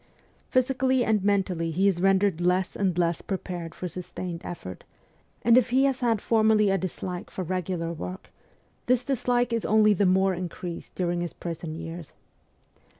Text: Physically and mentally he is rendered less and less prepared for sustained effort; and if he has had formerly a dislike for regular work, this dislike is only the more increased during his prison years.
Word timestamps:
Physically 0.49 1.05
and 1.05 1.23
mentally 1.23 1.69
he 1.69 1.87
is 1.87 2.01
rendered 2.01 2.41
less 2.41 2.75
and 2.75 2.97
less 2.97 3.21
prepared 3.21 3.75
for 3.75 3.87
sustained 3.87 4.41
effort; 4.43 4.83
and 5.43 5.59
if 5.59 5.69
he 5.69 5.83
has 5.83 5.99
had 5.99 6.19
formerly 6.19 6.71
a 6.71 6.77
dislike 6.79 7.29
for 7.29 7.43
regular 7.43 7.93
work, 7.93 8.31
this 8.87 9.03
dislike 9.03 9.53
is 9.53 9.63
only 9.63 9.93
the 9.93 10.07
more 10.07 10.33
increased 10.33 10.95
during 10.95 11.21
his 11.21 11.33
prison 11.33 11.75
years. 11.75 12.13